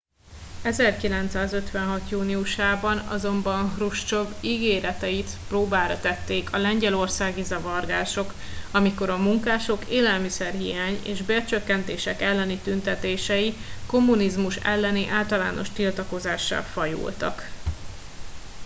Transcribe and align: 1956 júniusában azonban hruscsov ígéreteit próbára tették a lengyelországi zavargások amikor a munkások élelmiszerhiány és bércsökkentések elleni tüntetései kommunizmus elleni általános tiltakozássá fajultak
1956 0.63 2.09
júniusában 2.09 2.97
azonban 2.97 3.73
hruscsov 3.75 4.27
ígéreteit 4.41 5.29
próbára 5.47 5.99
tették 5.99 6.53
a 6.53 6.57
lengyelországi 6.57 7.43
zavargások 7.43 8.33
amikor 8.71 9.09
a 9.09 9.17
munkások 9.17 9.85
élelmiszerhiány 9.89 10.99
és 11.05 11.21
bércsökkentések 11.21 12.21
elleni 12.21 12.57
tüntetései 12.57 13.53
kommunizmus 13.87 14.55
elleni 14.55 15.09
általános 15.09 15.69
tiltakozássá 15.69 16.61
fajultak 16.61 17.43